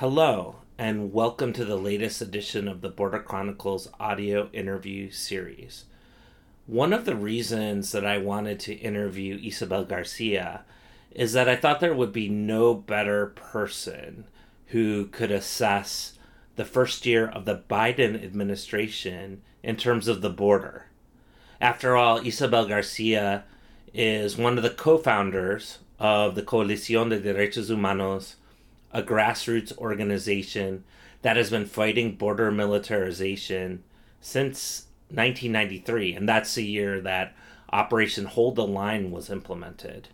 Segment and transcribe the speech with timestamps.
[0.00, 5.86] Hello, and welcome to the latest edition of the Border Chronicles audio interview series.
[6.66, 10.64] One of the reasons that I wanted to interview Isabel Garcia
[11.12, 14.26] is that I thought there would be no better person
[14.66, 16.18] who could assess
[16.56, 20.88] the first year of the Biden administration in terms of the border.
[21.58, 23.44] After all, Isabel Garcia
[23.94, 28.36] is one of the co founders of the Coalición de Derechos Humanos
[28.92, 30.84] a grassroots organization
[31.22, 33.82] that has been fighting border militarization
[34.20, 37.34] since 1993, and that's the year that
[37.72, 40.08] Operation Hold the Line was implemented.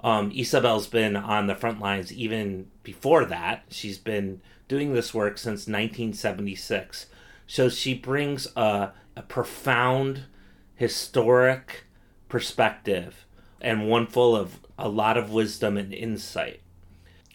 [0.00, 3.64] Um, Isabel's been on the front lines even before that.
[3.70, 7.06] She's been doing this work since 1976.
[7.46, 10.24] So she brings a, a profound
[10.74, 11.84] historic
[12.28, 13.24] perspective
[13.60, 16.60] and one full of a lot of wisdom and insight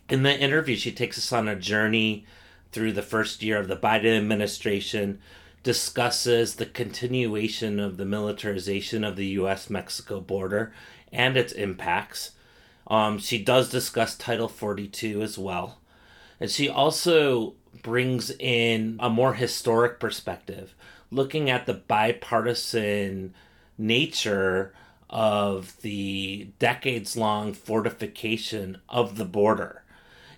[0.10, 2.26] in the interview, she takes us on a journey
[2.72, 5.20] through the first year of the Biden administration,
[5.64, 9.70] discusses the continuation of the militarization of the U.S.
[9.70, 10.74] Mexico border
[11.12, 12.32] and its impacts.
[12.88, 15.80] Um, she does discuss Title 42 as well.
[16.40, 20.74] And she also brings in a more historic perspective,
[21.12, 23.34] looking at the bipartisan
[23.78, 24.74] nature
[25.10, 29.84] of the decades long fortification of the border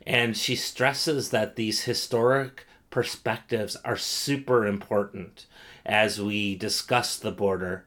[0.05, 5.45] and she stresses that these historic perspectives are super important
[5.85, 7.85] as we discuss the border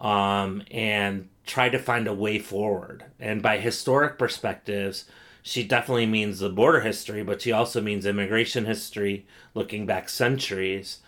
[0.00, 3.04] um, and try to find a way forward.
[3.18, 5.04] And by historic perspectives,
[5.42, 10.98] she definitely means the border history, but she also means immigration history, looking back centuries,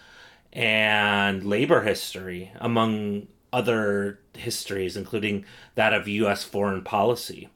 [0.52, 6.44] and labor history, among other histories, including that of U.S.
[6.44, 7.48] foreign policy.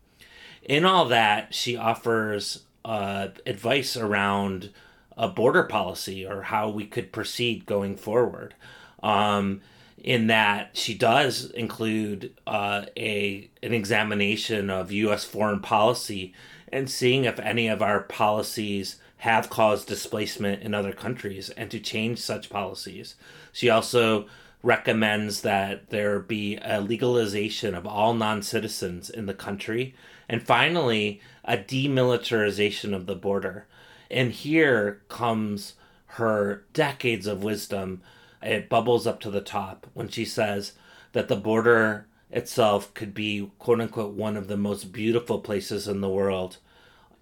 [0.62, 4.70] In all that, she offers uh, advice around
[5.16, 8.54] a border policy or how we could proceed going forward.
[9.02, 9.60] Um,
[10.02, 15.24] in that she does include uh, a an examination of U.S.
[15.24, 16.34] foreign policy
[16.70, 21.80] and seeing if any of our policies have caused displacement in other countries and to
[21.80, 23.14] change such policies.
[23.52, 24.26] She also
[24.62, 29.94] recommends that there be a legalization of all non citizens in the country.
[30.28, 33.66] And finally, a demilitarization of the border.
[34.10, 35.74] And here comes
[36.06, 38.02] her decades of wisdom.
[38.42, 40.72] It bubbles up to the top when she says
[41.12, 46.00] that the border itself could be, quote unquote, one of the most beautiful places in
[46.00, 46.58] the world.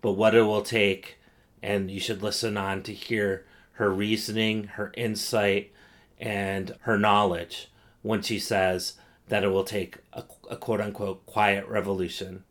[0.00, 1.19] But what it will take,
[1.62, 5.72] and you should listen on to hear her reasoning, her insight,
[6.19, 7.69] and her knowledge
[8.02, 8.94] when she says
[9.28, 12.44] that it will take a, a quote unquote quiet revolution.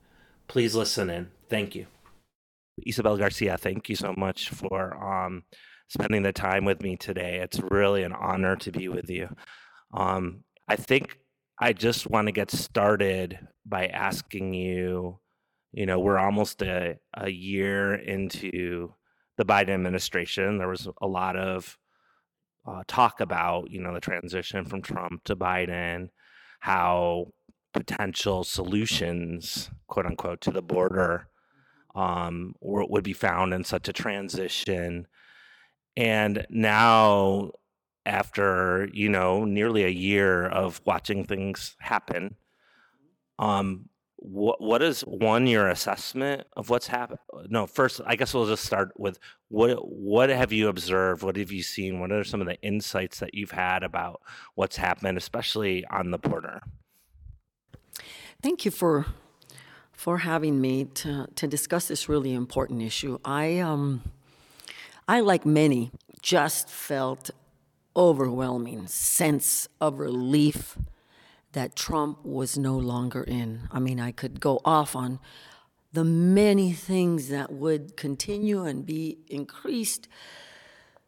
[0.52, 1.32] Please listen in.
[1.50, 1.88] Thank you.
[2.86, 5.44] Isabel Garcia, thank you so much for um,
[5.88, 7.40] spending the time with me today.
[7.42, 9.30] It's really an honor to be with you.
[9.94, 11.18] Um, I think
[11.60, 15.20] I just want to get started by asking you
[15.74, 18.94] you know, we're almost a, a year into
[19.38, 20.58] the Biden administration.
[20.58, 21.78] There was a lot of
[22.68, 26.10] uh, talk about, you know, the transition from Trump to Biden,
[26.60, 27.28] how
[27.74, 31.28] potential solutions, quote unquote, to the border
[31.96, 35.08] um, would be found in such a transition.
[35.98, 37.52] And now,
[38.06, 42.36] after you know nearly a year of watching things happen,
[43.40, 47.20] um, what what is one your assessment of what's happened?
[47.50, 51.24] No, first I guess we'll just start with what what have you observed?
[51.24, 52.00] What have you seen?
[52.00, 54.22] What are some of the insights that you've had about
[54.56, 56.62] what's happened, especially on the border?
[58.42, 59.06] Thank you for
[59.92, 63.20] for having me to to discuss this really important issue.
[63.24, 64.02] I um
[65.08, 65.92] I like many
[66.22, 67.32] just felt
[67.96, 70.78] overwhelming sense of relief
[71.52, 73.68] that Trump was no longer in.
[73.72, 75.20] I mean, I could go off on
[75.94, 80.08] the many things that would continue and be increased.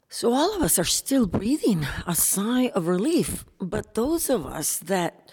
[0.10, 3.46] So all of us are still breathing a sigh of relief.
[3.60, 5.32] But those of us that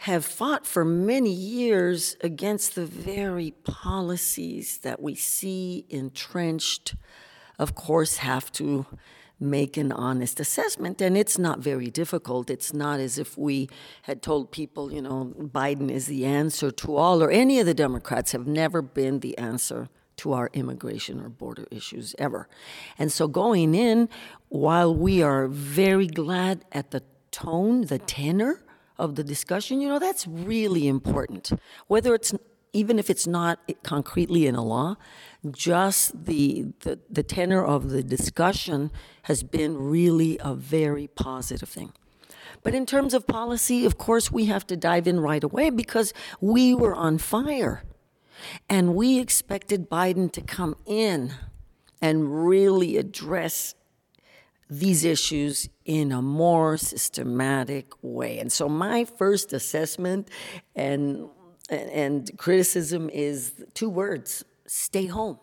[0.00, 6.94] have fought for many years against the very policies that we see entrenched,
[7.58, 8.86] of course, have to
[9.38, 11.00] make an honest assessment.
[11.00, 12.50] And it's not very difficult.
[12.50, 13.68] It's not as if we
[14.02, 17.74] had told people, you know, Biden is the answer to all, or any of the
[17.74, 19.88] Democrats have never been the answer
[20.18, 22.48] to our immigration or border issues ever.
[22.98, 24.08] And so going in,
[24.48, 28.62] while we are very glad at the tone, the tenor
[28.98, 31.52] of the discussion, you know, that's really important.
[31.86, 32.34] Whether it's
[32.72, 34.96] even if it's not concretely in a law,
[35.50, 38.90] just the, the, the tenor of the discussion
[39.22, 41.92] has been really a very positive thing.
[42.62, 46.12] But in terms of policy, of course, we have to dive in right away because
[46.40, 47.82] we were on fire.
[48.68, 51.32] And we expected Biden to come in
[52.02, 53.74] and really address
[54.68, 58.38] these issues in a more systematic way.
[58.38, 60.28] And so my first assessment
[60.74, 61.28] and
[61.68, 65.38] and criticism is two words, stay home.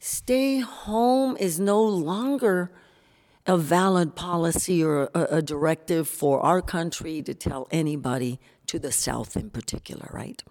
[0.00, 2.70] Stay home is no longer
[3.46, 8.92] a valid policy or a, a directive for our country to tell anybody to the
[8.92, 10.42] South in particular, right?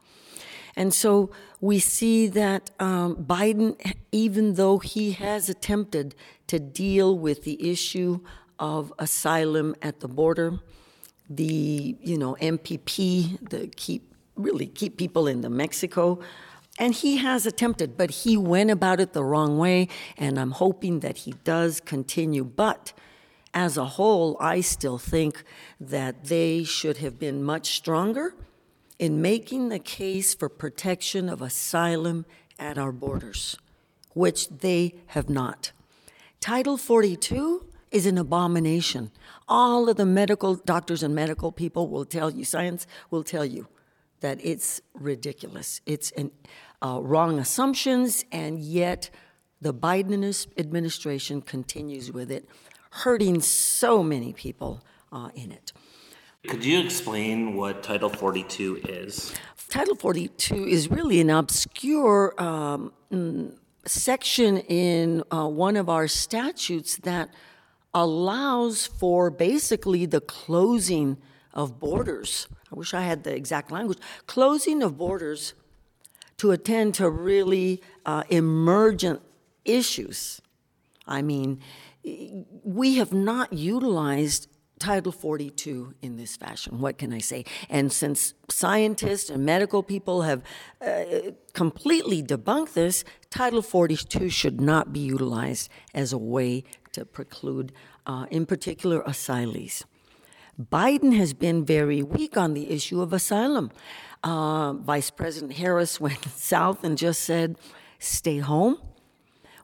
[0.75, 3.75] And so we see that um, Biden,
[4.11, 6.15] even though he has attempted
[6.47, 8.19] to deal with the issue
[8.59, 10.59] of asylum at the border,
[11.29, 16.19] the you know MPP, the keep really keep people into Mexico,
[16.77, 20.99] and he has attempted, but he went about it the wrong way, and I'm hoping
[21.01, 22.43] that he does continue.
[22.43, 22.93] But
[23.53, 25.43] as a whole, I still think
[25.79, 28.33] that they should have been much stronger
[29.01, 32.23] in making the case for protection of asylum
[32.59, 33.57] at our borders,
[34.11, 35.71] which they have not.
[36.39, 39.09] Title 42 is an abomination.
[39.47, 43.67] All of the medical doctors and medical people will tell you, science will tell you
[44.19, 45.81] that it's ridiculous.
[45.87, 46.29] It's an,
[46.83, 49.09] uh, wrong assumptions, and yet
[49.59, 52.47] the Biden administration continues with it,
[52.91, 55.73] hurting so many people uh, in it.
[56.47, 59.33] Could you explain what Title 42 is?
[59.69, 62.91] Title 42 is really an obscure um,
[63.85, 67.29] section in uh, one of our statutes that
[67.93, 71.17] allows for basically the closing
[71.53, 72.47] of borders.
[72.71, 73.99] I wish I had the exact language.
[74.25, 75.53] Closing of borders
[76.37, 79.21] to attend to really uh, emergent
[79.63, 80.41] issues.
[81.05, 81.59] I mean,
[82.63, 84.47] we have not utilized
[84.81, 86.79] Title 42 in this fashion.
[86.79, 87.45] What can I say?
[87.69, 90.41] And since scientists and medical people have
[90.81, 91.03] uh,
[91.53, 96.63] completely debunked this, Title 42 should not be utilized as a way
[96.93, 97.71] to preclude,
[98.07, 99.83] uh, in particular, asylees.
[100.59, 103.69] Biden has been very weak on the issue of asylum.
[104.23, 107.55] Uh, Vice President Harris went south and just said,
[107.99, 108.79] stay home,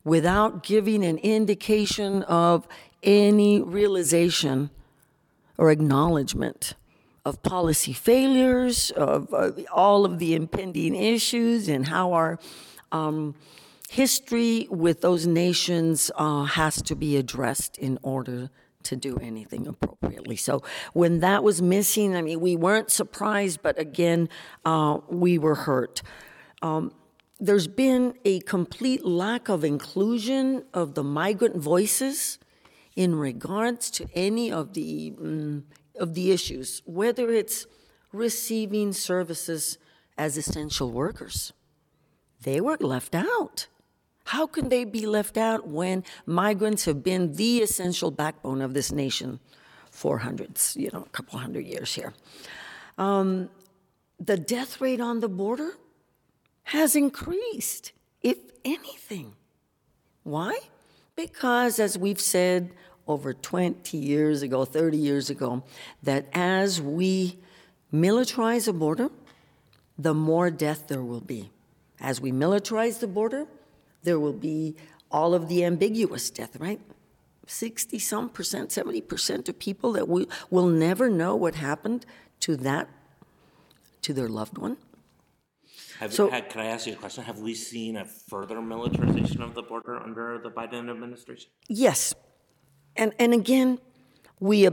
[0.03, 2.67] without giving an indication of
[3.01, 4.69] any realization
[5.57, 6.73] or acknowledgement
[7.25, 9.33] of policy failures, of,
[9.71, 12.39] all of the impending issues, and how our
[12.91, 13.35] um,
[13.89, 18.49] history with those nations uh, has to be addressed in order
[18.83, 20.37] to do anything appropriately.
[20.37, 20.63] So
[20.93, 24.29] when that was missing, I mean, we weren't surprised, but again,
[24.63, 26.01] uh, we were hurt.
[26.61, 26.93] Um,
[27.39, 32.39] there's been a complete lack of inclusion of the migrant voices
[32.97, 35.63] in regards to any of the um,
[35.95, 37.65] of the issues, whether it's
[38.11, 39.77] receiving services
[40.17, 41.53] as essential workers.
[42.41, 43.67] They were left out.
[44.25, 48.91] How can they be left out when migrants have been the essential backbone of this
[48.91, 49.39] nation
[49.89, 52.13] for hundreds, you know, a couple hundred years here?
[52.97, 53.49] Um,
[54.19, 55.71] the death rate on the border
[56.63, 59.33] has increased, if anything.
[60.23, 60.59] Why?
[61.15, 62.71] Because, as we've said
[63.07, 65.63] over 20 years ago, 30 years ago,
[66.03, 67.37] that as we
[67.93, 69.09] militarize a border,
[69.97, 71.49] the more death there will be.
[71.99, 73.47] As we militarize the border,
[74.03, 74.75] there will be
[75.11, 76.79] all of the ambiguous death, right?
[77.47, 82.05] 60 some percent, 70 percent of people that we will never know what happened
[82.41, 82.89] to that,
[84.01, 84.77] to their loved one.
[85.99, 87.23] Have, so, had, can I ask you a question?
[87.23, 91.49] Have we seen a further militarization of the border under the Biden administration?
[91.67, 92.13] Yes,
[92.97, 93.79] and, and again,
[94.39, 94.65] we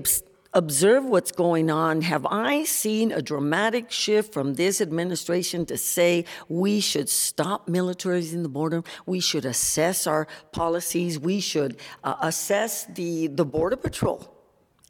[0.55, 2.03] observe what's going on.
[2.03, 8.43] Have I seen a dramatic shift from this administration to say we should stop militarizing
[8.43, 8.83] the border?
[9.07, 11.19] We should assess our policies.
[11.19, 14.31] We should uh, assess the, the Border Patrol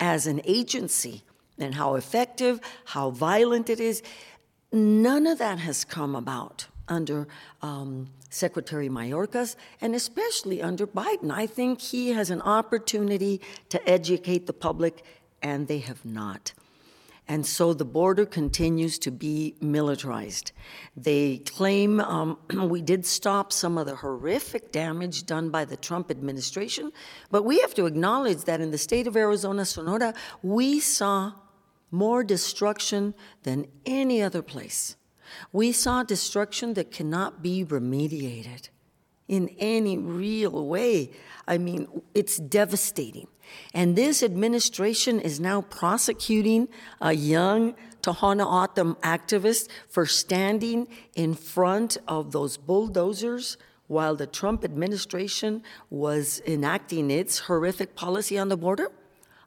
[0.01, 1.23] as an agency
[1.59, 4.03] and how effective, how violent it is.
[4.73, 7.27] None of that has come about under
[7.63, 11.31] um, Secretary Mayorkas, and especially under Biden.
[11.31, 15.05] I think he has an opportunity to educate the public,
[15.43, 16.53] and they have not.
[17.27, 20.53] And so the border continues to be militarized.
[20.95, 22.39] They claim um,
[22.69, 26.93] we did stop some of the horrific damage done by the Trump administration,
[27.31, 30.13] but we have to acknowledge that in the state of Arizona, Sonora,
[30.43, 31.33] we saw
[31.91, 33.15] more destruction
[33.45, 34.97] than any other place
[35.53, 38.69] We saw destruction that cannot be remediated
[39.29, 41.11] in any real way.
[41.47, 43.29] I mean, it's devastating.
[43.73, 46.69] And this administration is now prosecuting
[47.01, 54.65] a young Tohono O'odham activist for standing in front of those bulldozers while the Trump
[54.65, 58.91] administration was enacting its horrific policy on the border.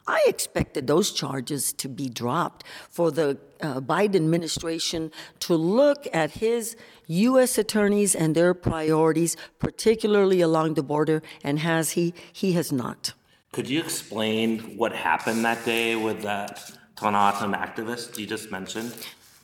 [0.08, 6.30] I expected those charges to be dropped for the uh, Biden administration to look at
[6.30, 7.58] his U.S.
[7.58, 12.14] attorneys and their priorities, particularly along the border, and has he?
[12.32, 13.12] He has not.
[13.52, 16.70] Could you explain what happened that day with that
[17.02, 18.94] O'odham activist you just mentioned?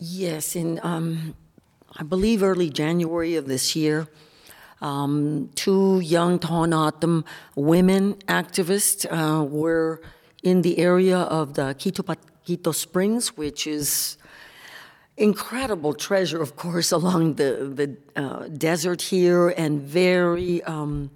[0.01, 1.35] Yes, in um,
[1.95, 4.09] I believe early January of this year,
[4.81, 10.01] um, two young O'odham women activists uh, were
[10.45, 14.19] in the area of the Quito, Springs, which is
[15.17, 21.11] incredible treasure, of course, along the, the uh, desert here and very um,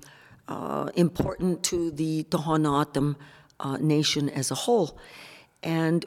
[0.49, 3.17] uh, important to the Tohono O'odham
[3.61, 4.99] uh, nation as a whole.
[5.63, 6.07] And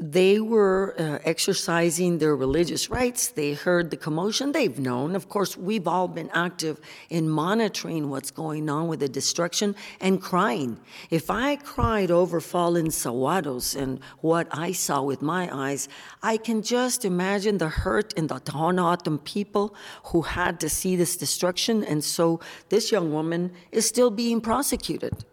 [0.00, 3.28] they were uh, exercising their religious rights.
[3.28, 4.52] They heard the commotion.
[4.52, 5.14] They've known.
[5.14, 6.80] Of course, we've all been active
[7.10, 10.80] in monitoring what's going on with the destruction and crying.
[11.10, 15.86] If I cried over fallen saguaros and what I saw with my eyes,
[16.22, 18.90] I can just imagine the hurt in the Tohono
[19.24, 21.84] people who had to see this destruction.
[21.84, 22.40] And so
[22.70, 25.26] this young woman is still being prosecuted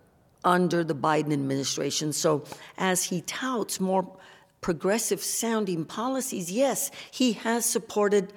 [0.44, 2.12] under the Biden administration.
[2.12, 2.44] So
[2.78, 4.06] as he touts more
[4.68, 8.34] progressive sounding policies, yes, he has supported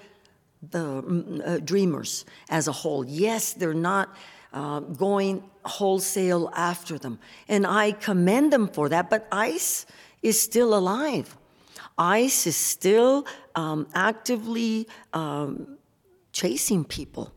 [0.63, 3.05] the mm, uh, dreamers as a whole.
[3.05, 4.15] Yes, they're not
[4.53, 7.19] uh, going wholesale after them.
[7.49, 9.87] And I commend them for that, but ICE
[10.23, 11.37] is still alive.
[11.99, 15.79] ICE is still um, actively um,
[16.31, 17.33] chasing people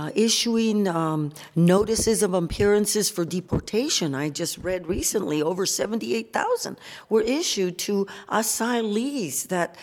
[0.00, 4.14] uh, issuing um, notices of appearances for deportation.
[4.14, 6.78] I just read recently over 78,000
[7.10, 9.76] were issued to asylees that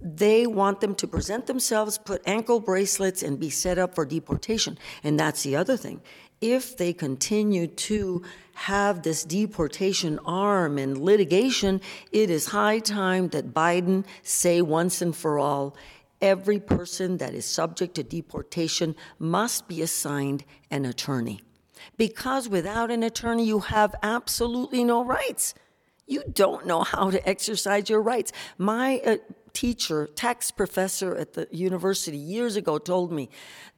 [0.00, 4.78] they want them to present themselves, put ankle bracelets, and be set up for deportation.
[5.04, 6.00] And that's the other thing.
[6.40, 8.22] If they continue to
[8.54, 15.14] have this deportation arm and litigation, it is high time that Biden say once and
[15.14, 15.76] for all
[16.22, 21.40] every person that is subject to deportation must be assigned an attorney.
[21.98, 25.54] Because without an attorney, you have absolutely no rights.
[26.06, 28.32] You don't know how to exercise your rights.
[28.56, 29.16] My uh,
[29.52, 33.28] teacher, tax professor at the university years ago told me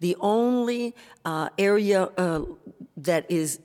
[0.00, 2.42] the only uh, area uh,
[2.96, 3.60] that is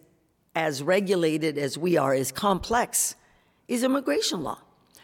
[0.56, 3.16] as regulated as we are, as complex,
[3.68, 4.60] is immigration law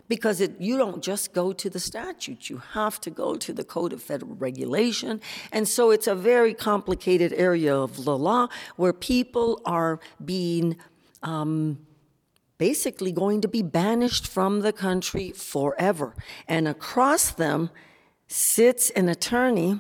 [0.08, 3.64] because it, you don't just go to the statute, you have to go to the
[3.64, 5.22] Code of Federal Regulation.
[5.52, 10.78] And so it's a very complicated area of the law where people are being
[11.24, 11.80] um,
[12.58, 16.16] basically going to be banished from the country forever.
[16.48, 17.70] And across them
[18.28, 19.80] sits an attorney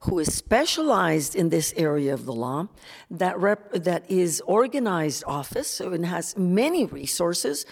[0.00, 2.68] who is specialized in this area of the law,
[3.10, 7.64] that, rep, that is organized office and has many resources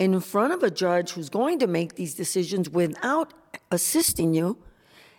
[0.00, 3.34] in front of a judge who's going to make these decisions without
[3.70, 4.56] assisting you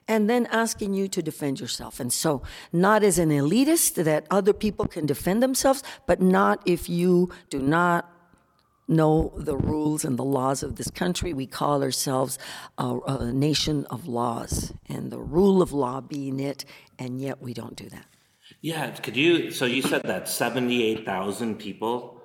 [0.07, 1.99] and then asking you to defend yourself.
[1.99, 2.41] And so,
[2.73, 7.59] not as an elitist that other people can defend themselves, but not if you do
[7.59, 8.11] not
[8.87, 11.31] know the rules and the laws of this country.
[11.31, 12.39] We call ourselves
[12.79, 16.65] a, a nation of laws, and the rule of law being it,
[16.97, 18.07] and yet we don't do that.
[18.61, 19.51] Yeah, could you?
[19.51, 22.20] So you said that 78,000 people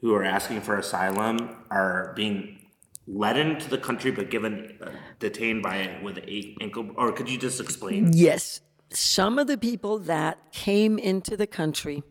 [0.00, 2.58] who are asking for asylum are being
[3.06, 7.28] led into the country but given uh, detained by it with a ankle or could
[7.28, 8.12] you just explain?
[8.12, 8.60] Yes.
[8.92, 12.02] Some of the people that came into the country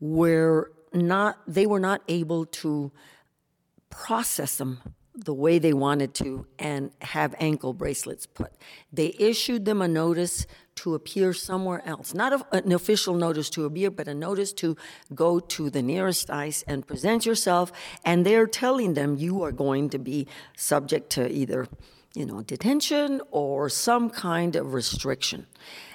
[0.00, 2.92] were not they were not able to
[3.90, 4.80] process them
[5.14, 8.52] the way they wanted to and have ankle bracelets put
[8.92, 12.14] they issued them a notice to appear somewhere else.
[12.14, 14.76] Not a, an official notice to appear, but a notice to
[15.14, 17.72] go to the nearest ICE and present yourself.
[18.04, 20.26] And they're telling them you are going to be
[20.56, 21.68] subject to either,
[22.14, 25.46] you know, detention or some kind of restriction.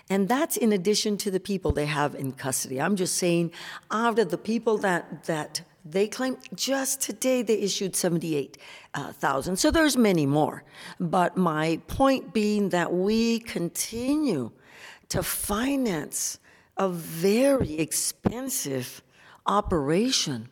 [0.09, 2.79] And that's in addition to the people they have in custody.
[2.79, 3.51] I'm just saying,
[3.91, 9.53] out of the people that that they claim just today they issued 78,000.
[9.53, 10.63] Uh, so there's many more.
[10.99, 14.51] But my point being that we continue
[15.09, 16.39] to finance
[16.77, 19.01] a very expensive
[19.45, 20.49] operation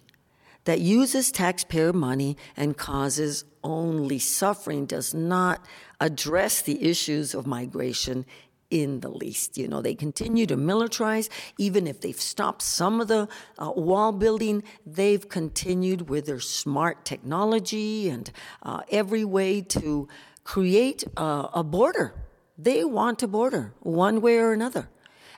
[0.64, 5.66] that uses taxpayer money and causes only suffering, does not
[6.00, 8.26] address the issues of migration
[8.70, 9.58] in the least.
[9.58, 11.30] You know, they continue to militarize.
[11.58, 17.06] Even if they've stopped some of the uh, wall building, they've continued with their smart
[17.06, 18.32] technology and
[18.64, 20.08] uh, every way to
[20.44, 22.16] create a, a border.
[22.58, 24.90] They want a border, one way or another.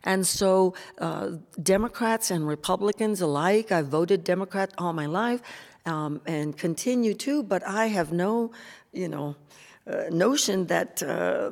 [0.04, 1.32] And so, uh,
[1.62, 5.42] Democrats and Republicans alike, I've voted Democrat all my life
[5.86, 8.52] um, and continue to, but I have no,
[8.94, 9.67] you know, uh,
[10.10, 11.50] notion that uh,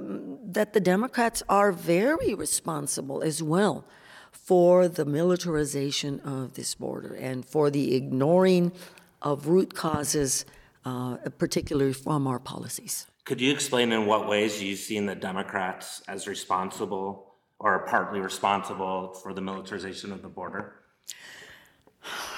[0.51, 3.86] that the Democrats are very responsible as well
[4.32, 8.72] for the militarization of this border and for the ignoring
[9.22, 10.46] of root causes,
[10.86, 13.08] uh, particularly from our policies.
[13.25, 19.13] Could you explain in what ways you've seen the Democrats as responsible or partly responsible
[19.13, 20.75] for the militarization of the border?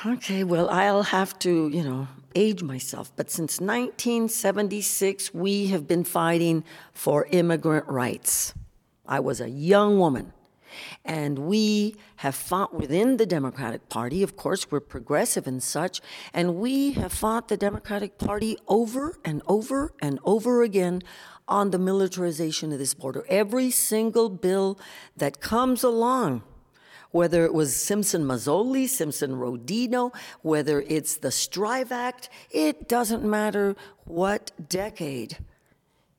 [0.05, 6.03] Okay, well, I'll have to, you know, age myself, but since 1976, we have been
[6.03, 6.63] fighting
[6.93, 8.53] for immigrant rights.
[9.07, 10.33] I was a young woman,
[11.03, 14.21] and we have fought within the Democratic Party.
[14.21, 15.99] Of course, we're progressive and such,
[16.33, 21.01] and we have fought the Democratic Party over and over and over again
[21.47, 23.25] on the militarization of this border.
[23.29, 24.79] Every single bill
[25.15, 26.43] that comes along
[27.11, 33.75] whether it was Simpson Mazzoli, Simpson Rodino, whether it's the Strive Act, it doesn't matter
[34.05, 35.37] what decade.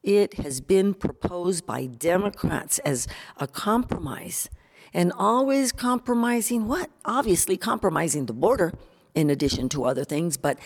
[0.02, 4.48] It has been proposed by Democrats as a compromise,
[4.94, 6.90] and always compromising what?
[7.04, 8.72] Obviously, compromising the border
[9.14, 10.58] in addition to other things, but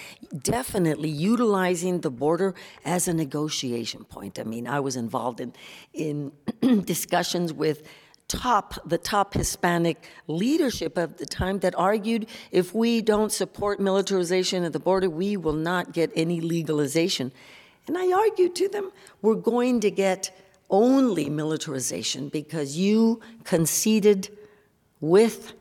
[0.42, 4.38] definitely utilizing the border as a negotiation point.
[4.38, 5.54] I mean, I was involved in
[5.94, 6.32] in
[6.84, 7.82] discussions with
[8.32, 14.64] top, the top Hispanic leadership of the time that argued if we don't support militarization
[14.64, 17.30] of the border, we will not get any legalization.
[17.86, 20.34] And I argued to them, we're going to get
[20.70, 24.30] only militarization because you conceded
[25.00, 25.52] with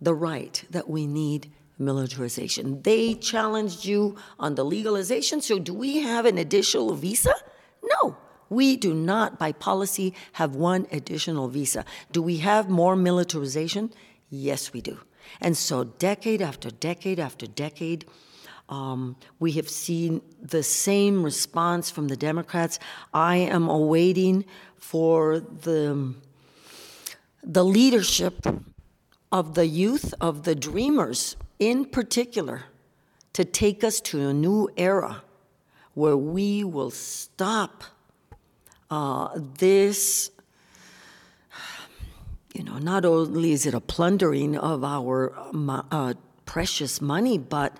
[0.00, 2.82] the right that we need militarization.
[2.82, 7.34] They challenged you on the legalization, so do we have an additional visa?
[7.82, 8.18] No.
[8.50, 11.84] We do not, by policy, have one additional visa.
[12.12, 13.92] Do we have more militarization?
[14.28, 14.98] Yes, we do.
[15.40, 18.04] And so, decade after decade after decade,
[18.68, 22.78] um, we have seen the same response from the Democrats.
[23.14, 24.44] I am awaiting
[24.76, 26.14] for the,
[27.42, 28.46] the leadership
[29.30, 32.64] of the youth, of the dreamers in particular,
[33.32, 35.22] to take us to a new era
[35.94, 37.84] where we will stop
[38.90, 40.30] uh, this,
[42.54, 45.32] you know, not only is it a plundering of our
[45.90, 47.76] uh, precious money, but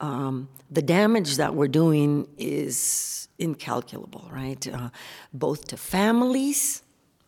[0.00, 4.66] um, the damage that we're doing is incalculable, right?
[4.72, 4.90] Uh,
[5.32, 6.82] both to families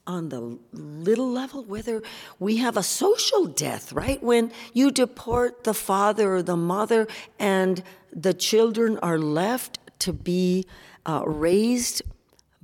[0.06, 2.02] on the little level, whether
[2.38, 4.22] we have a social death, right?
[4.22, 10.66] When you deport the father or the mother and the children are left to be
[11.06, 12.02] uh, raised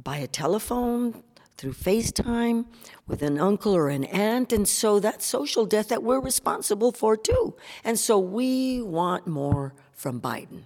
[0.03, 1.23] by a telephone,
[1.57, 2.65] through FaceTime,
[3.07, 4.51] with an uncle or an aunt.
[4.51, 7.55] And so that's social death that we're responsible for too.
[7.85, 10.63] And so we want more from Biden.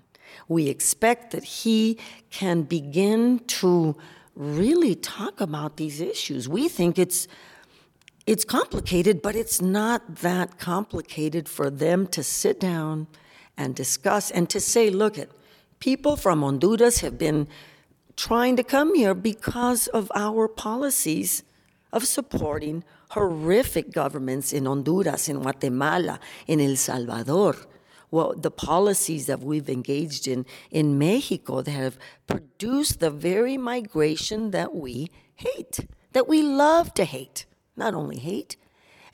[0.47, 1.99] We expect that he
[2.31, 3.97] can begin to
[4.37, 6.49] really talk about these issues.
[6.49, 7.27] We think it's
[8.27, 13.07] it's complicated, but it's not that complicated for them to sit down
[13.57, 15.29] and discuss and to say, look at
[15.79, 17.47] people from Honduras have been
[18.17, 21.43] trying to come here because of our policies
[21.93, 27.57] of supporting horrific governments in Honduras, in Guatemala, in El Salvador.
[28.11, 34.51] Well, the policies that we've engaged in in Mexico that have produced the very migration
[34.53, 35.81] that we hate,
[36.13, 37.47] that we love to hate,
[37.77, 38.57] not only hate,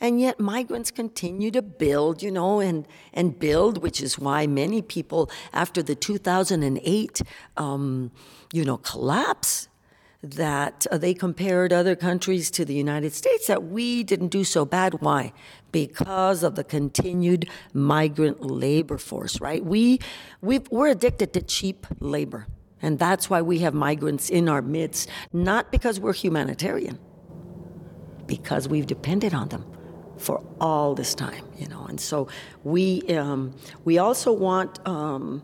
[0.01, 4.81] and yet migrants continue to build, you know, and, and build, which is why many
[4.81, 7.23] people after the 2008,
[7.57, 8.11] um,
[8.53, 9.69] you know, collapse,
[10.23, 14.67] that uh, they compared other countries to the United States, that we didn't do so
[14.67, 15.01] bad.
[15.01, 15.33] Why?
[15.73, 19.65] Because of the continued migrant labor force, right?
[19.65, 19.99] We,
[20.43, 22.47] we we're addicted to cheap labor.
[22.83, 26.99] And that's why we have migrants in our midst, not because we're humanitarian,
[28.27, 29.65] because we've depended on them
[30.21, 31.87] for all this time, you know.
[31.87, 32.29] And so
[32.65, 33.55] we um,
[33.85, 35.43] we also want um,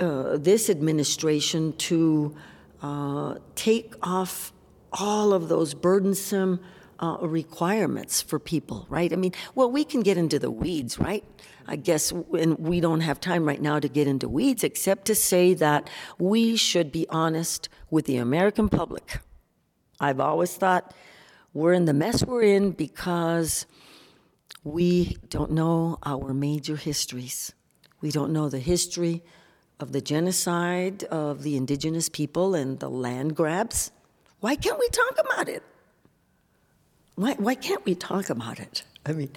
[0.00, 2.34] uh, this administration to
[2.82, 4.52] uh, take off
[4.92, 6.60] all of those burdensome
[7.00, 9.12] uh, requirements for people, right?
[9.12, 11.24] I mean, well, we can get into the weeds, right?
[11.66, 15.14] I guess, and we don't have time right now to get into weeds, except to
[15.14, 19.18] say that we should be honest with the American public.
[19.98, 20.94] I've always thought
[21.56, 23.64] we're in the mess we're in because
[24.62, 27.54] we don't know our major histories.
[28.02, 29.22] We don't know the history
[29.80, 33.90] of the genocide of the indigenous people and the land grabs.
[34.40, 35.62] Why can't we talk about it?
[37.14, 38.82] Why, why can't we talk about it?
[39.06, 39.30] I mean,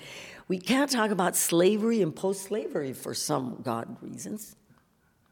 [0.49, 4.57] we can't talk about slavery and post slavery for some God reasons.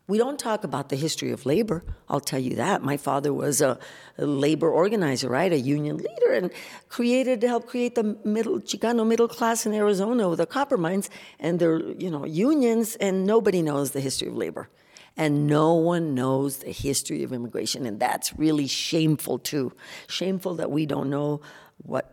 [0.10, 1.84] We don't talk about the history of labor.
[2.08, 2.82] I'll tell you that.
[2.82, 3.78] My father was a,
[4.18, 5.52] labor organizer, right?
[5.52, 6.50] A union leader and
[6.88, 11.10] created, to help create the middle, Chicano middle class in Arizona with the copper mines
[11.40, 14.70] and their, you know, unions, and nobody knows the history of labor.
[15.18, 17.86] And no one knows the history of immigration.
[17.86, 19.74] And that's really shameful, too.
[20.08, 21.42] Shameful that we don't know
[21.80, 22.10] what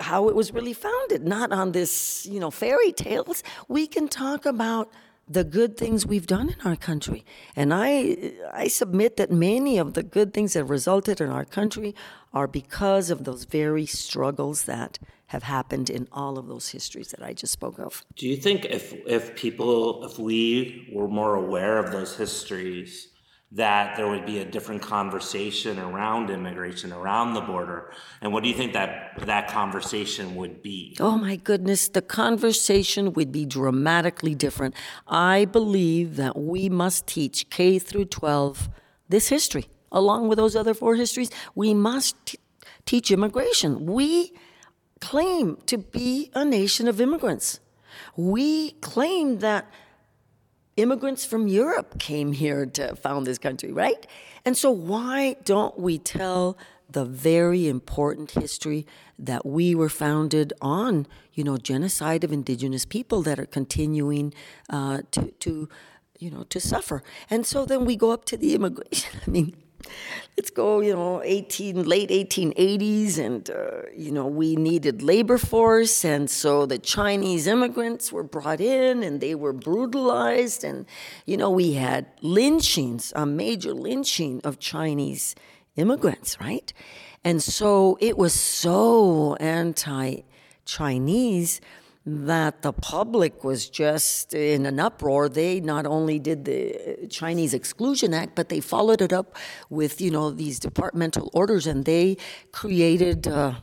[0.00, 3.42] how it was really founded, not on this, you know, fairy tales.
[3.66, 4.92] We can talk about
[5.28, 7.24] the good things we've done in our country.
[7.54, 11.94] And I, I submit that many of the good things that resulted in our country
[12.32, 17.22] are because of those very struggles that have happened in all of those histories that
[17.22, 18.04] I just spoke of.
[18.16, 23.08] Do you think if, if people, if we were more aware of those histories,
[23.52, 27.90] that there would be a different conversation around immigration, around the border.
[28.20, 30.96] And what do you think that that conversation would be?
[31.00, 34.74] Oh my goodness, the conversation would be dramatically different.
[35.06, 38.68] I believe that we must teach K through 12
[39.08, 41.30] this history, along with those other four histories.
[41.54, 42.38] We must t-
[42.84, 43.86] teach immigration.
[43.86, 44.34] We
[45.00, 47.60] claim to be a nation of immigrants.
[48.14, 49.72] We claim that
[50.78, 54.06] immigrants from Europe came here to found this country, right?
[54.44, 56.56] And so, why don't we tell
[56.90, 58.86] the very important history
[59.18, 64.32] that we were founded on, you know, genocide of indigenous people that are continuing
[64.70, 65.68] uh, to, to,
[66.18, 67.02] you know, to suffer?
[67.28, 69.20] And so then we go up to the immigration.
[69.26, 69.56] I mean,
[70.36, 76.04] let's go, you know, 18, late 1880s, and, uh, you know, we needed labor force,
[76.04, 80.86] and so the Chinese immigrants were brought in and they were brutalized, and,
[81.26, 85.34] you know, we had lynchings, a major lynching of Chinese
[85.76, 86.72] immigrants, right?
[87.24, 90.22] And so it was so anti
[90.64, 91.60] Chinese
[92.06, 95.28] that the public was just in an uproar.
[95.28, 99.36] They not only did the Chinese Exclusion Act, but they followed it up
[99.68, 102.16] with, you know, these departmental orders, and they
[102.50, 103.54] created uh,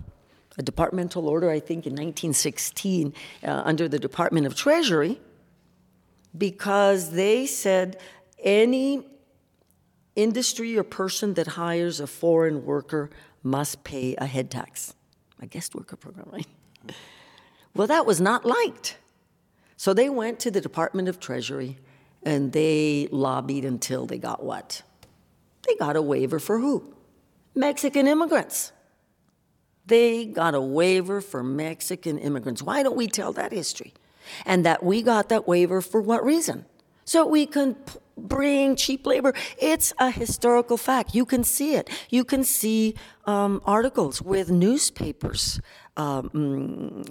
[0.58, 5.20] a departmental order, I think, in 1916 uh, under the Department of Treasury,
[6.38, 7.98] because they said
[8.44, 9.06] any
[10.16, 13.10] industry or person that hires a foreign worker
[13.44, 14.96] must pay a head tax,
[15.42, 16.48] a guest worker program, right?
[17.76, 18.98] Well, that was not liked.
[19.78, 21.78] So they went to the Department of Treasury
[22.24, 24.82] and they lobbied until they got what?
[25.68, 26.94] They got a waiver for who?
[27.54, 28.72] Mexican immigrants.
[29.86, 32.64] They got a waiver for Mexican immigrants.
[32.64, 33.94] Why don't we tell that history?
[34.46, 36.66] And that we got that waiver for what reason?
[37.04, 37.76] So we can
[38.18, 39.34] bring cheap labor.
[39.58, 41.16] It's a historical fact.
[41.16, 41.90] You can see it.
[42.10, 45.60] You can see um, articles with newspapers
[45.98, 47.04] um,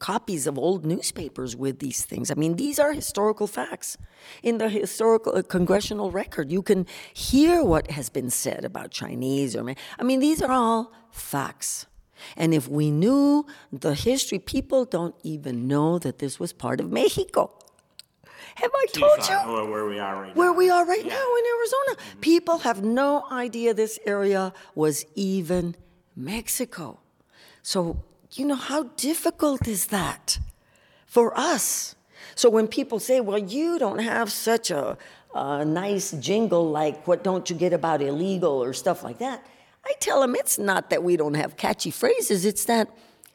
[0.00, 2.30] copies of old newspapers with these things.
[2.30, 3.96] I mean, these are historical facts.
[4.42, 9.54] In the historical uh, congressional record, you can hear what has been said about Chinese.
[9.54, 11.86] Or, I mean, these are all facts.
[12.36, 16.90] And if we knew the history, people don't even know that this was part of
[16.90, 17.50] Mexico.
[18.56, 19.70] Have I told you?
[19.70, 20.58] Where we are right Where now.
[20.58, 21.14] we are right yeah.
[21.14, 21.92] now in Arizona.
[21.96, 22.20] Mm-hmm.
[22.20, 25.74] People have no idea this area was even
[26.16, 27.00] Mexico.
[27.62, 28.02] So
[28.38, 30.38] you know, how difficult is that
[31.06, 31.94] for us?
[32.34, 34.96] So when people say, well, you don't have such a,
[35.34, 39.44] a nice jingle like what don't you get about illegal or stuff like that,
[39.84, 42.88] I tell them it's not that we don't have catchy phrases, it's that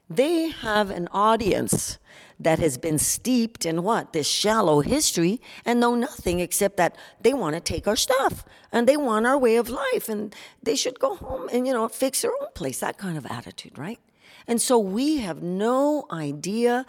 [0.09, 1.97] they have an audience
[2.39, 4.13] that has been steeped in what?
[4.13, 8.87] This shallow history and know nothing except that they want to take our stuff and
[8.87, 12.21] they want our way of life and they should go home and, you know, fix
[12.21, 12.79] their own place.
[12.79, 13.99] That kind of attitude, right?
[14.47, 16.85] And so we have no idea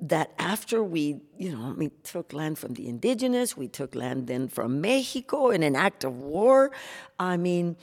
[0.00, 4.48] that after we, you know, we took land from the indigenous, we took land then
[4.48, 6.70] from Mexico in an act of war.
[7.18, 7.76] I mean,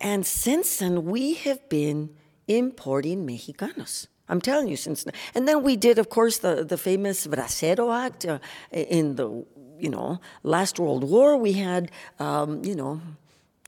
[0.00, 2.10] and since then we have been
[2.46, 4.06] importing Mexicanos.
[4.28, 8.26] I'm telling you, since and then we did, of course, the the famous Bracero Act
[8.26, 8.38] uh,
[8.72, 9.44] in the
[9.78, 11.36] you know last World War.
[11.36, 13.00] We had um, you know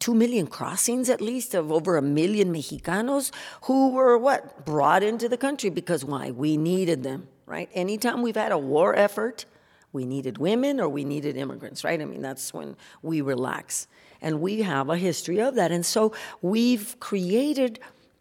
[0.00, 3.30] two million crossings at least of over a million Mexicanos
[3.62, 4.64] who were what?
[4.64, 6.30] Brought into the country because why?
[6.30, 7.68] We needed them, right?
[7.74, 9.44] Anytime we've had a war effort,
[9.92, 12.00] we needed women or we needed immigrants, right?
[12.00, 13.86] I mean, that's when we relax.
[14.22, 15.72] And we have a history of that.
[15.72, 17.80] And so we've created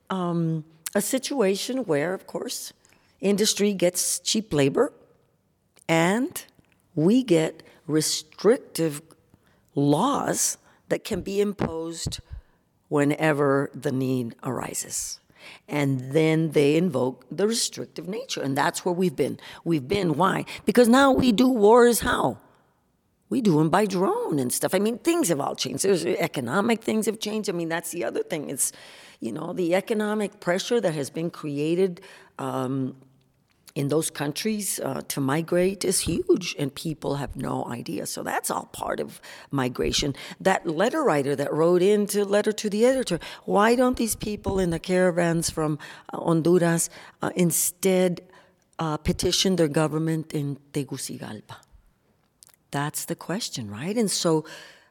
[0.09, 0.63] um,
[0.95, 2.73] a situation where, of course,
[3.21, 4.93] industry gets cheap labor
[5.87, 6.45] and
[6.95, 9.01] we get restrictive
[9.75, 10.57] laws
[10.89, 12.19] that can be imposed
[12.87, 15.19] whenever the need arises.
[15.67, 18.41] And then they invoke the restrictive nature.
[18.41, 19.39] And that's where we've been.
[19.63, 20.45] We've been, why?
[20.65, 22.37] Because now we do wars how?
[23.29, 24.73] We do them by drone and stuff.
[24.73, 25.83] I mean, things have all changed.
[25.83, 27.49] There's economic things have changed.
[27.49, 28.49] I mean, that's the other thing.
[28.49, 28.71] It's,
[29.19, 32.01] you know, the economic pressure that has been created
[32.39, 32.95] um,
[33.75, 38.07] in those countries uh, to migrate is huge, and people have no idea.
[38.07, 40.15] So that's all part of migration.
[40.39, 44.71] That letter writer that wrote into letter to the editor, why don't these people in
[44.71, 45.77] the caravans from
[46.11, 46.89] uh, Honduras
[47.21, 48.21] uh, instead
[48.79, 51.68] uh, petition their government in Tegucigalpa?
[52.71, 53.97] That's the question, right?
[53.97, 54.45] And so,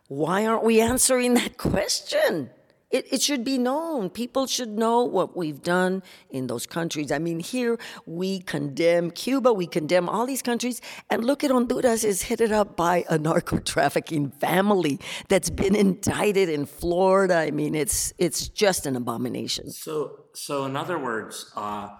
[0.08, 2.50] why aren't we answering that question?
[2.90, 4.08] It, it should be known.
[4.08, 7.12] People should know what we've done in those countries.
[7.12, 12.02] I mean, here we condemn Cuba, we condemn all these countries, and look at Honduras
[12.02, 17.36] is headed up by a narco trafficking family that's been indicted in Florida.
[17.36, 19.70] I mean, it's it's just an abomination.
[19.70, 21.90] So, so in other words, uh,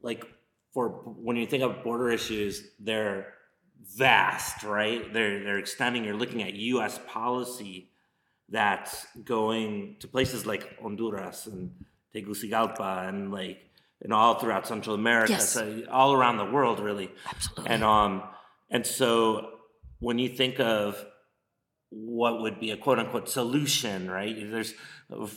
[0.00, 0.24] like
[0.72, 3.34] for when you think of border issues, they're
[3.96, 5.12] vast, right?
[5.12, 6.04] They're they're extending.
[6.04, 6.98] You're looking at U.S.
[7.06, 7.90] policy
[8.48, 11.72] that's going to places like Honduras and
[12.14, 13.58] Tegucigalpa and like
[14.02, 15.48] and all throughout Central America, yes.
[15.48, 17.10] so all around the world, really.
[17.28, 17.72] Absolutely.
[17.72, 18.22] And um,
[18.70, 19.50] and so
[20.00, 21.04] when you think of
[21.90, 24.36] what would be a quote unquote solution, right?
[24.50, 24.74] There's,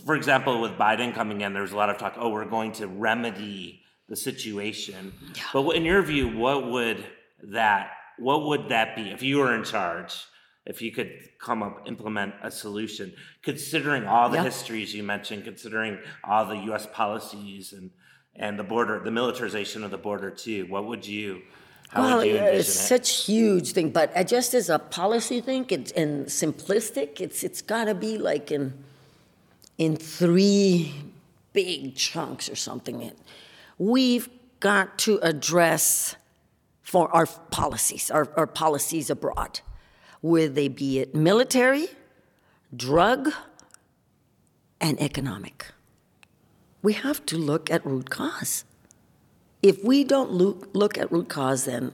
[0.05, 2.15] for example, with Biden coming in, there's a lot of talk.
[2.17, 5.13] Oh, we're going to remedy the situation.
[5.36, 5.43] Yeah.
[5.53, 7.05] But in your view, what would
[7.43, 10.25] that what would that be if you were in charge?
[10.67, 15.97] if you could come up implement a solution considering all the histories you mentioned considering
[16.25, 17.89] all the us policies and
[18.36, 21.41] and the border the militarization of the border too what would you
[21.89, 22.60] how well, would you envision it?
[22.60, 22.71] it's it?
[22.73, 27.21] such huge thing, but just as a policy thing, it's and simplistic.
[27.21, 28.73] It's it's got to be like in
[29.77, 30.93] in three
[31.53, 33.12] big chunks or something.
[33.77, 34.27] We've
[34.60, 36.15] got to address
[36.88, 39.60] for our policies, our, our policies abroad
[40.21, 41.88] whether they be it military,
[42.76, 43.34] drug,
[44.80, 45.67] and economic.
[46.82, 48.63] We have to look at root cause.
[49.62, 51.91] If we don't look, look at root cause, then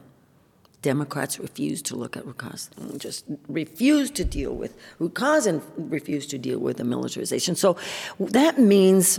[0.80, 5.60] Democrats refuse to look at root cause, just refuse to deal with root cause and
[5.76, 7.56] refuse to deal with the militarization.
[7.56, 7.76] So
[8.20, 9.18] that means,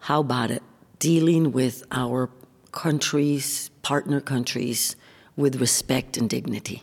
[0.00, 0.62] how about it?
[1.00, 2.30] Dealing with our
[2.72, 4.96] countries, partner countries,
[5.34, 6.82] with respect and dignity.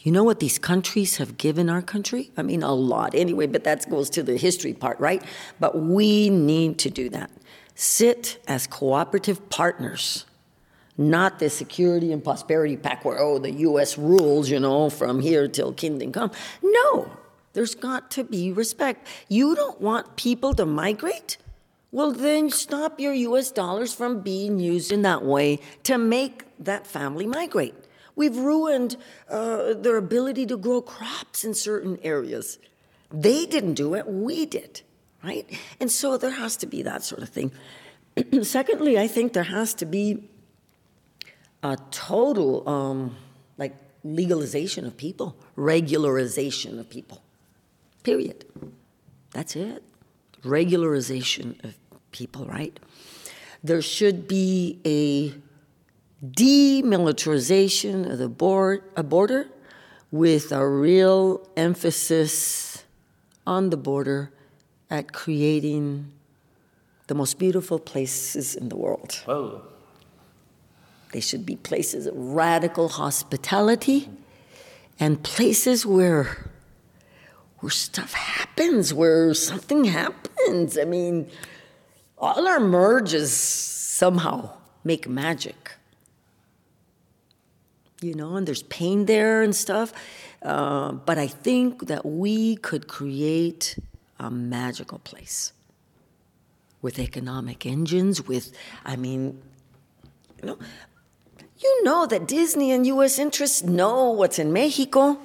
[0.00, 2.32] You know what these countries have given our country?
[2.36, 5.22] I mean, a lot anyway, but that goes to the history part, right?
[5.60, 7.30] But we need to do that.
[7.76, 10.24] Sit as cooperative partners,
[10.98, 15.46] not the security and prosperity pact where, oh, the US rules, you know, from here
[15.46, 16.32] till kingdom come.
[16.64, 17.16] No,
[17.52, 19.06] there's got to be respect.
[19.28, 21.36] You don't want people to migrate?
[21.92, 26.86] Well, then stop your US dollars from being used in that way to make that
[26.86, 27.74] family migrate.
[28.16, 28.96] We've ruined
[29.28, 32.58] uh, their ability to grow crops in certain areas.
[33.12, 34.80] They didn't do it, we did,
[35.22, 35.46] right?
[35.78, 37.52] And so there has to be that sort of thing.
[38.42, 40.28] Secondly, I think there has to be
[41.62, 43.16] a total, um,
[43.58, 47.22] like, legalization of people, regularization of people,
[48.02, 48.44] period.
[49.32, 49.82] That's it.
[50.46, 51.74] Regularization of
[52.12, 52.78] people, right?
[53.62, 55.34] There should be a
[56.24, 59.48] demilitarization of the board, a border
[60.10, 62.84] with a real emphasis
[63.46, 64.30] on the border
[64.88, 66.12] at creating
[67.06, 69.22] the most beautiful places in the world.
[69.24, 69.62] Whoa.
[71.12, 74.08] They should be places of radical hospitality
[74.98, 76.50] and places where
[77.60, 80.35] where stuff happens, where something happens.
[80.48, 81.30] I mean,
[82.18, 84.50] all our merges somehow
[84.84, 85.76] make magic
[88.00, 89.92] you know, and there's pain there and stuff.
[90.42, 93.78] Uh, but I think that we could create
[94.18, 95.52] a magical place
[96.82, 98.52] with economic engines, with,
[98.84, 99.40] I mean,
[100.40, 100.58] you know,
[101.58, 103.18] you know that Disney and U.S.
[103.18, 105.18] interests know what's in Mexico.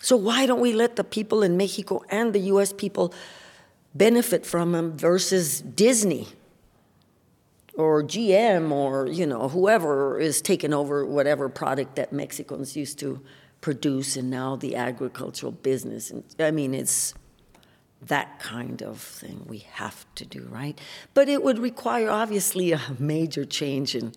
[0.00, 3.14] So why don't we let the people in Mexico and the US people
[3.94, 6.28] benefit from them versus Disney
[7.74, 13.20] or GM or you know whoever is taking over whatever product that Mexicans used to
[13.60, 16.10] produce and now the agricultural business.
[16.10, 17.14] And I mean it's
[18.02, 20.78] that kind of thing we have to do right?
[21.14, 24.12] But it would require obviously a major change in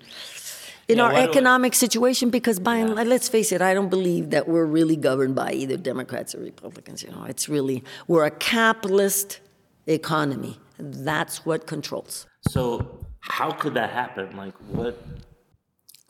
[0.87, 3.03] in Yeah, our economic situation because by and Yeah.
[3.03, 7.03] let's face it i don't believe that we're really governed by either democrats or republicans
[7.03, 7.25] you know?
[7.27, 9.41] It's really we're a capitalist
[9.87, 14.35] economy that's what controls So how could that happen?
[14.37, 15.01] Like what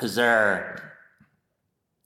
[0.01, 0.87] is there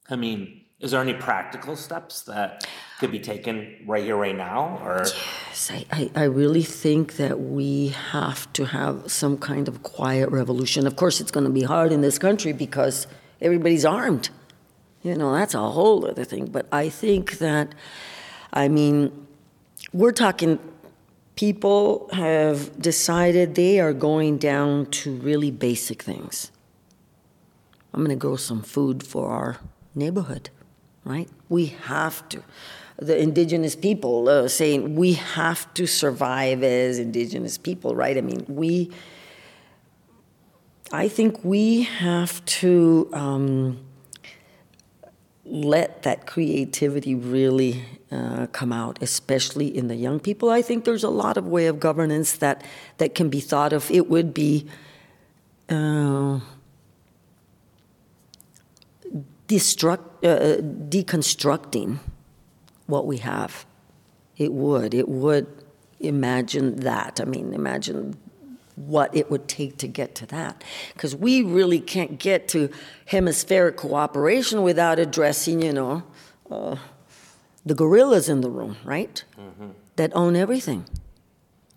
[0.08, 2.66] I mean, is there any practical steps that
[2.98, 4.78] could be taken right here, right now?
[4.84, 9.82] Or Yes, I, I, I really think that we have to have some kind of
[9.82, 10.86] quiet revolution.
[10.86, 13.06] Of course, it's going to be hard in this country because
[13.40, 14.30] everybody's armed.
[15.02, 16.46] You know, that's a whole other thing.
[16.46, 17.74] But I think that,
[18.52, 19.26] I mean,
[19.92, 20.58] we're talking,
[21.36, 26.50] people have decided they are going down to really basic things.
[27.92, 29.58] I'm going to grow some food for our
[29.94, 30.50] neighborhood,
[31.04, 31.28] right?
[31.48, 32.42] We have to.
[32.98, 38.16] The indigenous people uh, saying we have to survive as indigenous people, right?
[38.16, 38.90] I mean, we.
[40.92, 43.80] I think we have to um,
[45.44, 50.50] let that creativity really uh, come out, especially in the young people.
[50.50, 52.62] I think there's a lot of way of governance that
[52.98, 53.90] that can be thought of.
[53.90, 54.66] It would be.
[55.68, 56.40] Uh,
[59.52, 61.98] destruct, uh, deconstructing
[62.86, 63.66] what we have.
[64.36, 64.94] It would.
[64.94, 65.46] It would
[66.00, 67.20] imagine that.
[67.20, 68.16] I mean, imagine
[68.86, 70.62] what it would take to get to that.
[70.94, 72.70] Because we really can't get to
[73.06, 76.02] hemispheric cooperation without addressing, you know,
[76.50, 76.76] uh,
[77.64, 79.22] the gorillas in the room, right?
[79.96, 80.84] That own everything.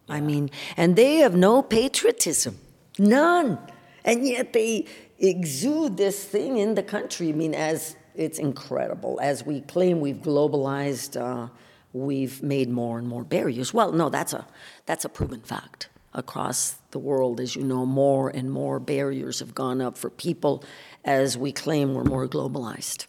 [0.07, 2.57] I mean, and they have no patriotism,
[2.97, 3.59] none.
[4.03, 4.85] And yet they
[5.19, 7.29] exude this thing in the country.
[7.29, 9.19] I mean, as it's incredible.
[9.21, 11.49] As we claim we've globalized, uh,
[11.93, 13.73] we've made more and more barriers.
[13.73, 14.47] Well, no, that's a
[14.85, 17.39] that's a proven fact across the world.
[17.39, 20.63] As you know, more and more barriers have gone up for people
[21.03, 23.05] as we claim we're more globalized.